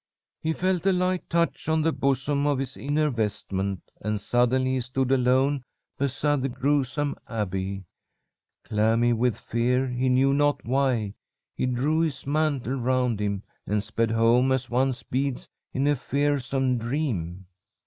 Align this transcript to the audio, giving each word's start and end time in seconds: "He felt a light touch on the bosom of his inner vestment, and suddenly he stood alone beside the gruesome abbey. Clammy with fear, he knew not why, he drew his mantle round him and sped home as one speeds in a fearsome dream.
"He 0.41 0.53
felt 0.53 0.83
a 0.87 0.91
light 0.91 1.29
touch 1.29 1.69
on 1.69 1.83
the 1.83 1.91
bosom 1.91 2.47
of 2.47 2.57
his 2.57 2.75
inner 2.75 3.11
vestment, 3.11 3.91
and 4.03 4.19
suddenly 4.19 4.71
he 4.71 4.81
stood 4.81 5.11
alone 5.11 5.61
beside 5.95 6.41
the 6.41 6.49
gruesome 6.49 7.13
abbey. 7.27 7.83
Clammy 8.65 9.13
with 9.13 9.37
fear, 9.37 9.87
he 9.87 10.09
knew 10.09 10.33
not 10.33 10.65
why, 10.65 11.13
he 11.55 11.67
drew 11.67 11.99
his 11.99 12.25
mantle 12.25 12.77
round 12.79 13.19
him 13.21 13.43
and 13.67 13.83
sped 13.83 14.09
home 14.09 14.51
as 14.51 14.71
one 14.71 14.91
speeds 14.91 15.47
in 15.71 15.85
a 15.85 15.95
fearsome 15.95 16.79
dream. 16.79 17.45